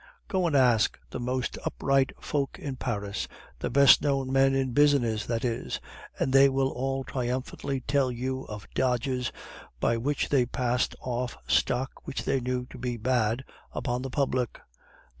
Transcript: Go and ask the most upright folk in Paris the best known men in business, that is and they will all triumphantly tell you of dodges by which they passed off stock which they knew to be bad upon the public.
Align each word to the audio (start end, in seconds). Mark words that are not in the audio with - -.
Go 0.27 0.47
and 0.47 0.55
ask 0.55 0.97
the 1.11 1.19
most 1.19 1.59
upright 1.63 2.11
folk 2.19 2.57
in 2.57 2.75
Paris 2.75 3.27
the 3.59 3.69
best 3.69 4.01
known 4.01 4.33
men 4.33 4.55
in 4.55 4.71
business, 4.71 5.27
that 5.27 5.45
is 5.45 5.79
and 6.17 6.33
they 6.33 6.49
will 6.49 6.69
all 6.69 7.03
triumphantly 7.03 7.81
tell 7.81 8.11
you 8.11 8.41
of 8.45 8.67
dodges 8.73 9.31
by 9.79 9.97
which 9.97 10.29
they 10.29 10.47
passed 10.47 10.95
off 11.01 11.37
stock 11.47 11.91
which 12.07 12.25
they 12.25 12.39
knew 12.41 12.65
to 12.71 12.79
be 12.79 12.97
bad 12.97 13.43
upon 13.75 14.01
the 14.01 14.09
public. 14.09 14.59